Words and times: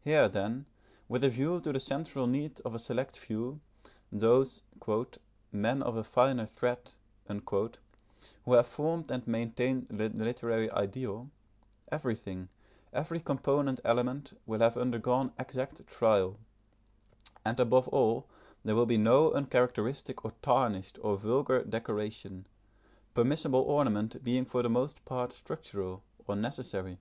Here, 0.00 0.28
then, 0.28 0.66
with 1.08 1.22
a 1.22 1.28
view 1.28 1.60
to 1.60 1.72
the 1.72 1.78
central 1.78 2.26
need 2.26 2.60
of 2.62 2.74
a 2.74 2.78
select 2.80 3.16
few, 3.16 3.60
those 4.10 4.64
"men 5.52 5.80
of 5.80 5.96
a 5.96 6.02
finer 6.02 6.44
thread" 6.46 6.90
who 8.44 8.52
have 8.54 8.66
formed 8.66 9.12
and 9.12 9.24
maintain 9.28 9.86
the 9.88 10.08
literary 10.08 10.68
ideal, 10.72 11.30
everything, 11.92 12.48
every 12.92 13.20
component 13.20 13.78
element, 13.84 14.36
will 14.44 14.58
have 14.58 14.76
undergone 14.76 15.30
exact 15.38 15.86
trial, 15.86 16.36
and, 17.44 17.60
above 17.60 17.86
all, 17.86 18.26
there 18.64 18.74
will 18.74 18.86
be 18.86 18.98
no 18.98 19.30
uncharacteristic 19.34 20.24
or 20.24 20.32
tarnished 20.42 20.98
or 21.00 21.16
vulgar 21.16 21.62
decoration, 21.62 22.48
permissible 23.14 23.60
ornament 23.60 24.24
being 24.24 24.44
for 24.46 24.64
the 24.64 24.68
most 24.68 25.04
part 25.04 25.32
structural, 25.32 26.02
or 26.26 26.34
necessary. 26.34 26.98